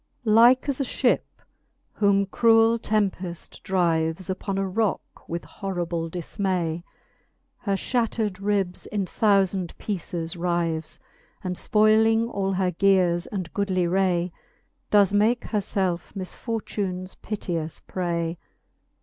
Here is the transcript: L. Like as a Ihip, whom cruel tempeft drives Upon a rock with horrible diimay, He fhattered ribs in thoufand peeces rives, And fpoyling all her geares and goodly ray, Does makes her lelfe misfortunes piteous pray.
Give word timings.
L. 0.25 0.33
Like 0.33 0.67
as 0.67 0.81
a 0.81 0.83
Ihip, 0.83 1.19
whom 1.93 2.25
cruel 2.25 2.79
tempeft 2.79 3.61
drives 3.61 4.31
Upon 4.31 4.57
a 4.57 4.67
rock 4.67 5.29
with 5.29 5.45
horrible 5.45 6.09
diimay, 6.09 6.81
He 7.65 7.71
fhattered 7.73 8.39
ribs 8.39 8.87
in 8.87 9.05
thoufand 9.05 9.77
peeces 9.77 10.35
rives, 10.35 10.99
And 11.43 11.55
fpoyling 11.55 12.31
all 12.33 12.53
her 12.53 12.71
geares 12.71 13.27
and 13.31 13.53
goodly 13.53 13.85
ray, 13.85 14.31
Does 14.89 15.13
makes 15.13 15.49
her 15.49 15.59
lelfe 15.59 16.15
misfortunes 16.15 17.13
piteous 17.21 17.79
pray. 17.79 18.39